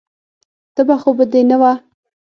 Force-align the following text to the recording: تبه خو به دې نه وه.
تبه 0.75 0.95
خو 1.01 1.09
به 1.17 1.25
دې 1.31 1.41
نه 1.49 1.57
وه. 1.61 1.73